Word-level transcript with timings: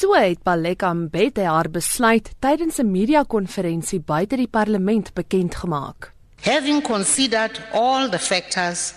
So 0.00 0.14
het 0.16 0.42
Baleka 0.42 0.94
Mbete 0.94 1.42
haar 1.44 1.68
besluit 1.68 2.30
tydens 2.40 2.78
'n 2.78 2.90
media-konferensie 2.90 4.00
buite 4.00 4.36
die 4.36 4.48
parlement 4.48 5.12
bekend 5.14 5.54
gemaak. 5.54 6.12
Having 6.40 6.82
considered 6.82 7.60
all 7.72 8.08
the 8.08 8.18
factors 8.18 8.94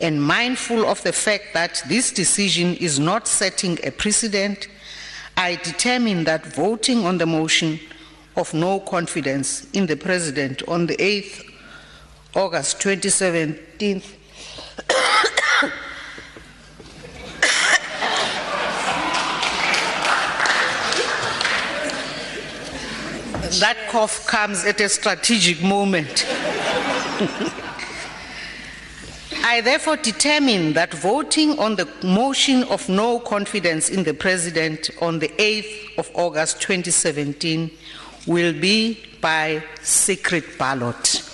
and 0.00 0.26
mindful 0.26 0.84
of 0.84 1.00
the 1.00 1.12
fact 1.12 1.52
that 1.52 1.84
this 1.88 2.12
decision 2.12 2.76
is 2.78 2.98
not 2.98 3.28
setting 3.28 3.78
a 3.86 3.90
precedent, 3.90 4.68
I 5.36 5.58
determine 5.62 6.24
that 6.24 6.54
voting 6.54 7.06
on 7.06 7.16
the 7.18 7.26
motion 7.26 7.80
of 8.32 8.52
no 8.52 8.80
confidence 8.80 9.64
in 9.70 9.86
the 9.86 9.96
President 9.96 10.68
on 10.68 10.86
the 10.86 10.96
8th 10.96 11.44
August 12.34 12.80
2017 12.80 14.02
that 23.60 23.76
cough 23.88 24.26
comes 24.26 24.64
at 24.64 24.80
a 24.80 24.88
strategic 24.88 25.62
moment. 25.62 26.26
I 29.44 29.60
therefore 29.62 29.96
determine 29.96 30.74
that 30.74 30.92
voting 30.92 31.58
on 31.58 31.76
the 31.76 31.88
motion 32.04 32.64
of 32.64 32.88
no 32.88 33.18
confidence 33.18 33.88
in 33.88 34.04
the 34.04 34.12
President 34.12 34.90
on 35.00 35.20
the 35.20 35.28
8th 35.28 35.98
of 35.98 36.10
August 36.14 36.60
2017 36.60 37.70
will 38.26 38.52
be 38.52 38.98
by 39.20 39.62
secret 39.82 40.44
ballot. 40.58 41.24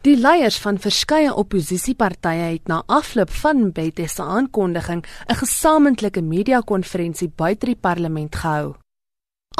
Die 0.00 0.16
leiers 0.16 0.56
van 0.56 0.78
verskeie 0.80 1.34
opposisiepartye 1.36 2.46
het 2.54 2.68
na 2.72 2.82
afloop 2.88 3.30
van 3.42 3.66
Mbete 3.66 4.06
se 4.08 4.22
aankondiging 4.22 5.04
'n 5.28 5.34
gesamentlike 5.34 6.22
media-konferensie 6.22 7.32
buite 7.36 7.66
die 7.66 7.76
parlement 7.76 8.36
gehou. 8.36 8.74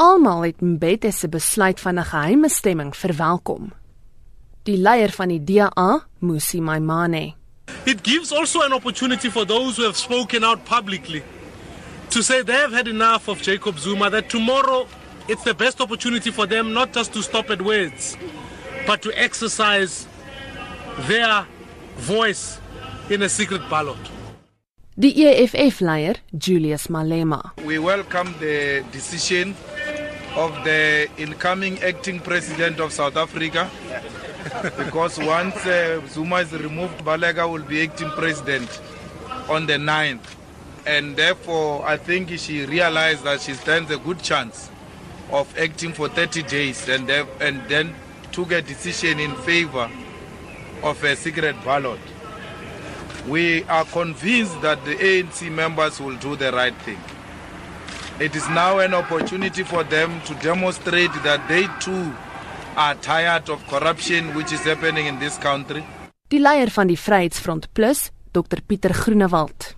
Almal 0.01 0.41
het 0.41 0.61
Mbete 0.61 1.11
se 1.11 1.29
besluit 1.29 1.79
van 1.79 1.99
'n 1.99 2.03
geheime 2.05 2.49
stemming 2.49 2.97
verwelkom. 2.97 3.73
Die 4.63 4.77
leier 4.77 5.11
van 5.11 5.27
die 5.27 5.43
DA, 5.43 6.05
Musi 6.19 6.61
Maimane, 6.61 7.33
It 7.83 7.99
gives 8.01 8.31
also 8.31 8.61
an 8.61 8.73
opportunity 8.73 9.29
for 9.29 9.45
those 9.45 9.75
who 9.77 9.83
have 9.83 9.97
spoken 9.97 10.43
out 10.43 10.63
publicly 10.63 11.23
to 12.09 12.21
say 12.21 12.43
they 12.43 12.55
have 12.59 12.75
had 12.75 12.87
enough 12.87 13.27
of 13.27 13.41
Jacob 13.41 13.77
Zuma, 13.79 14.09
that 14.09 14.29
tomorrow 14.29 14.87
it's 15.27 15.43
the 15.43 15.53
best 15.53 15.79
opportunity 15.81 16.31
for 16.31 16.47
them 16.47 16.73
not 16.73 16.93
just 16.95 17.13
to 17.13 17.21
stop 17.21 17.49
at 17.49 17.61
words, 17.61 18.17
but 18.87 19.01
to 19.01 19.09
exercise 19.15 20.05
their 21.07 21.45
voice 21.97 22.59
in 23.09 23.21
a 23.21 23.29
secret 23.29 23.61
ballot. 23.69 24.09
die 24.95 25.13
EFF-leier, 25.25 26.15
Julius 26.31 26.87
Malema. 26.89 27.53
We 27.65 27.79
welcome 27.79 28.33
the 28.39 28.83
decision 28.91 29.55
of 30.35 30.51
the 30.63 31.09
incoming 31.17 31.79
acting 31.83 32.19
president 32.19 32.79
of 32.79 32.91
South 32.93 33.17
Africa 33.17 33.69
because 34.77 35.17
once 35.19 35.55
uh, 35.65 36.01
Zuma 36.07 36.37
is 36.37 36.51
removed, 36.53 36.97
Balega 37.03 37.49
will 37.51 37.63
be 37.63 37.81
acting 37.83 38.09
president 38.11 38.81
on 39.49 39.65
the 39.65 39.73
9th. 39.73 40.35
And 40.85 41.15
therefore, 41.15 41.85
I 41.85 41.97
think 41.97 42.29
she 42.39 42.65
realized 42.65 43.23
that 43.23 43.41
she 43.41 43.53
stands 43.53 43.91
a 43.91 43.97
good 43.97 44.19
chance 44.21 44.71
of 45.31 45.53
acting 45.59 45.93
for 45.93 46.07
30 46.09 46.43
days 46.43 46.87
and, 46.89 47.07
then- 47.07 47.27
and 47.39 47.61
then 47.69 47.93
took 48.31 48.51
a 48.51 48.61
decision 48.61 49.19
in 49.19 49.35
favor 49.37 49.89
of 50.83 51.03
a 51.03 51.15
secret 51.15 51.55
ballot. 51.63 51.99
We 53.27 53.63
are 53.65 53.85
convinced 53.85 54.59
that 54.61 54.83
the 54.85 54.95
ANC 54.95 55.51
members 55.51 55.99
will 55.99 56.15
do 56.17 56.35
the 56.35 56.51
right 56.51 56.75
thing. 56.77 56.97
It 58.19 58.35
is 58.35 58.47
now 58.49 58.79
an 58.79 58.93
opportunity 58.93 59.63
for 59.63 59.83
them 59.83 60.21
to 60.25 60.33
demonstrate 60.35 61.11
that 61.23 61.47
they 61.47 61.67
too 61.79 62.13
are 62.75 62.95
tired 62.95 63.49
of 63.49 63.65
corruption 63.67 64.35
which 64.35 64.51
is 64.51 64.63
happening 64.63 65.07
in 65.07 65.19
this 65.19 65.37
country. 65.37 65.83
Die 66.27 66.39
leier 66.39 66.69
van 66.71 66.87
die 66.87 66.97
Vryheidsfront 66.97 67.73
Plus, 67.73 68.09
Dr 68.31 68.61
Pieter 68.67 68.93
Groenewald. 68.93 69.75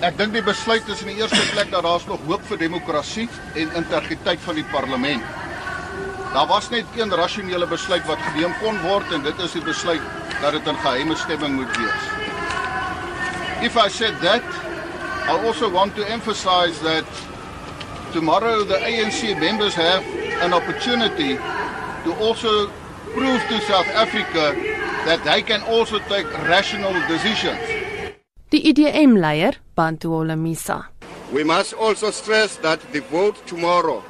Ek 0.00 0.16
dink 0.16 0.32
die 0.32 0.44
besluit 0.44 0.86
is 0.88 1.02
in 1.04 1.10
die 1.12 1.20
eerste 1.20 1.42
plek 1.52 1.70
dat 1.72 1.84
daar's 1.84 2.06
nog 2.08 2.22
hoop 2.28 2.44
vir 2.48 2.60
demokrasie 2.62 3.26
en 3.58 3.74
integriteit 3.82 4.40
van 4.46 4.56
die 4.56 4.64
parlement. 4.72 5.24
Daar 6.32 6.46
was 6.46 6.70
net 6.70 6.86
een 6.96 7.10
rasionele 7.10 7.66
besluit 7.66 8.06
wat 8.06 8.22
geneem 8.30 8.54
kon 8.62 8.78
word 8.86 9.12
en 9.12 9.24
dit 9.26 9.44
is 9.44 9.56
die 9.58 9.64
besluit 9.66 10.04
dat 10.40 10.52
dit 10.56 10.68
'n 10.68 10.80
geheime 10.84 11.16
stemming 11.16 11.54
moet 11.58 11.76
wees. 11.76 12.04
If 13.66 13.76
I 13.76 13.88
said 13.88 14.14
that, 14.20 14.46
I 15.28 15.36
also 15.46 15.68
want 15.70 15.94
to 15.96 16.02
emphasize 16.02 16.78
that 16.80 17.04
tomorrow 18.12 18.64
the 18.64 18.74
ANC 18.74 19.38
members 19.40 19.74
have 19.74 20.04
an 20.42 20.52
opportunity 20.52 21.36
to 22.04 22.10
also 22.20 22.68
prove 23.14 23.40
to 23.48 23.60
South 23.62 23.86
Africa 23.88 24.54
that 25.06 25.22
they 25.24 25.42
can 25.42 25.62
also 25.62 25.98
take 26.08 26.26
rational 26.48 26.92
decisions. 27.08 27.60
Die 28.50 28.58
IDM-leier, 28.58 29.54
Bantu 29.74 30.10
Olamisa. 30.10 30.86
We 31.32 31.44
must 31.44 31.74
also 31.74 32.10
stress 32.10 32.56
that 32.56 32.80
the 32.92 33.00
vote 33.00 33.36
tomorrow 33.46 34.02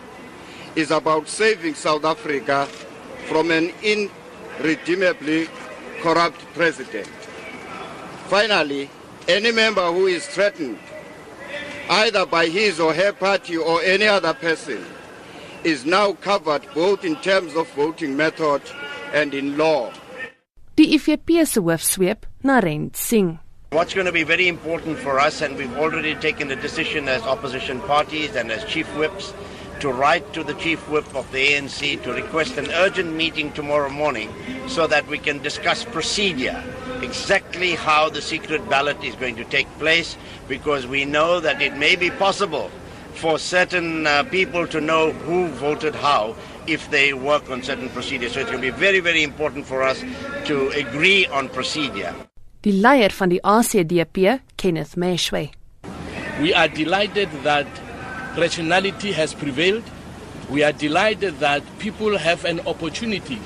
is 0.74 0.90
about 0.90 1.28
saving 1.28 1.74
South 1.74 2.04
Africa 2.04 2.66
from 3.28 3.50
an 3.50 3.70
irredeemably 3.82 5.48
corrupt 6.00 6.40
president. 6.54 7.08
Finally, 8.28 8.88
any 9.28 9.52
member 9.52 9.92
who 9.92 10.06
is 10.06 10.26
threatened 10.26 10.78
either 11.90 12.24
by 12.24 12.46
his 12.46 12.78
or 12.78 12.94
her 12.94 13.12
party 13.12 13.56
or 13.56 13.82
any 13.82 14.06
other 14.06 14.32
person 14.32 14.84
is 15.64 15.84
now 15.84 16.12
covered 16.12 16.62
both 16.72 17.04
in 17.04 17.16
terms 17.16 17.54
of 17.56 17.68
voting 17.72 18.16
method 18.16 18.62
and 19.12 19.34
in 19.34 19.58
law. 19.58 19.92
Die 20.76 20.84
IFP 20.84 21.44
se 21.46 21.60
hoofsweep, 21.60 22.22
Narend 22.44 22.96
Singh. 22.96 23.38
What's 23.72 23.92
going 23.92 24.06
to 24.06 24.12
be 24.12 24.22
very 24.22 24.48
important 24.48 24.98
for 24.98 25.18
us, 25.18 25.42
and 25.42 25.56
we've 25.56 25.76
already 25.76 26.14
taken 26.14 26.48
the 26.48 26.56
decision 26.56 27.08
as 27.08 27.22
opposition 27.22 27.80
parties 27.80 28.34
and 28.34 28.50
as 28.50 28.64
chief 28.64 28.86
whips, 28.96 29.34
to 29.80 29.90
write 29.90 30.32
to 30.32 30.44
the 30.44 30.54
chief 30.54 30.88
whip 30.88 31.14
of 31.14 31.30
the 31.32 31.54
ANC 31.54 32.02
to 32.02 32.12
request 32.12 32.56
an 32.56 32.70
urgent 32.72 33.14
meeting 33.14 33.52
tomorrow 33.52 33.88
morning 33.88 34.30
so 34.68 34.86
that 34.86 35.06
we 35.06 35.18
can 35.18 35.38
discuss 35.38 35.84
procedure, 35.84 36.62
exactly 37.02 37.74
how 37.74 38.08
the 38.08 38.22
secret 38.22 38.68
ballot 38.68 39.02
is 39.02 39.14
going 39.16 39.36
to 39.36 39.44
take 39.44 39.66
place, 39.78 40.16
because 40.48 40.86
we 40.86 41.04
know 41.04 41.40
that 41.40 41.60
it 41.62 41.76
may 41.76 41.96
be 41.96 42.10
possible 42.10 42.70
for 43.14 43.38
certain 43.38 44.06
uh, 44.06 44.22
people 44.24 44.66
to 44.66 44.80
know 44.80 45.12
who 45.12 45.48
voted 45.48 45.94
how 45.94 46.34
if 46.66 46.90
they 46.90 47.12
work 47.12 47.50
on 47.50 47.62
certain 47.62 47.88
procedures. 47.90 48.32
So 48.32 48.40
it's 48.40 48.50
going 48.50 48.62
to 48.62 48.72
be 48.72 48.78
very, 48.78 49.00
very 49.00 49.22
important 49.22 49.66
for 49.66 49.82
us 49.82 50.02
to 50.44 50.68
agree 50.70 51.26
on 51.26 51.48
procedure. 51.48 52.14
Die 52.62 52.72
leier 52.72 53.10
van 53.10 53.28
die 53.30 53.40
ACDP, 53.42 54.40
Kenneth 54.56 54.94
Meshwe. 54.96 55.50
We 56.40 56.52
are 56.54 56.68
delighted 56.68 57.30
that 57.42 57.66
rationality 58.36 59.12
has 59.12 59.34
prevailed. 59.34 59.82
We 60.50 60.62
are 60.62 60.72
delighted 60.72 61.40
that 61.40 61.62
people 61.78 62.18
have 62.18 62.44
an 62.44 62.60
opportunity 62.66 63.38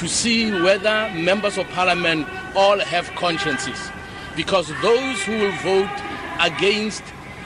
to 0.00 0.08
see 0.08 0.50
whether 0.50 1.10
members 1.14 1.58
of 1.58 1.68
parliament 1.68 2.26
all 2.56 2.78
have 2.80 3.06
consciences. 3.14 3.78
Because 4.34 4.68
those 4.80 5.22
who 5.24 5.38
will 5.38 5.56
vote 5.62 5.96
against 6.40 7.02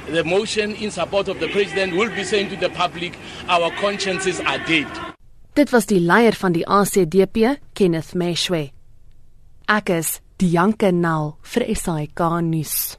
the 0.06 0.22
motion 0.22 0.74
in 0.76 0.90
support 0.90 1.28
of 1.28 1.40
the 1.40 1.48
president 1.48 1.96
will 1.96 2.10
be 2.14 2.22
saying 2.22 2.50
to 2.50 2.56
the 2.56 2.70
public, 2.70 3.18
our 3.48 3.70
consciences 3.80 4.38
are 4.40 4.58
dead. 4.66 4.86
Dit 5.54 5.70
was 5.70 5.86
die 5.86 6.00
leier 6.02 6.34
van 6.34 6.54
die 6.54 6.64
ACDP, 6.66 7.58
Kenneth 7.74 8.14
Meshwe. 8.18 8.72
Ek 9.70 9.90
is 9.94 10.20
Dianke 10.38 10.90
Nel 10.92 11.36
vir 11.46 11.66
SAK 11.74 12.22
nuus. 12.42 12.96